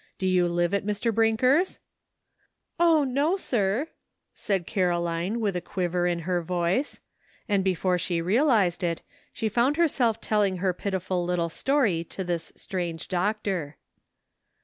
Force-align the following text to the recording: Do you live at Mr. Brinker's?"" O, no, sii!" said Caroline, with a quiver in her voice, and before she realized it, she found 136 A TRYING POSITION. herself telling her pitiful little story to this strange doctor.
Do 0.17 0.25
you 0.25 0.47
live 0.47 0.73
at 0.73 0.83
Mr. 0.83 1.13
Brinker's?"" 1.13 1.77
O, 2.79 3.03
no, 3.03 3.35
sii!" 3.35 3.85
said 4.33 4.65
Caroline, 4.65 5.39
with 5.39 5.55
a 5.55 5.61
quiver 5.61 6.07
in 6.07 6.21
her 6.21 6.41
voice, 6.41 7.01
and 7.47 7.63
before 7.63 7.99
she 7.99 8.19
realized 8.19 8.83
it, 8.83 9.03
she 9.31 9.47
found 9.47 9.77
136 9.77 9.77
A 9.77 10.01
TRYING 10.01 10.15
POSITION. 10.15 10.55
herself 10.57 10.57
telling 10.57 10.57
her 10.57 10.73
pitiful 10.73 11.23
little 11.23 11.49
story 11.49 12.03
to 12.05 12.23
this 12.23 12.51
strange 12.55 13.09
doctor. 13.09 13.77